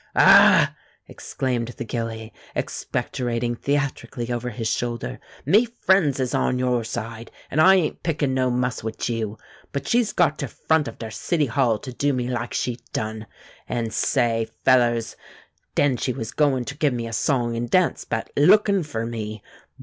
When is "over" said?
4.31-4.49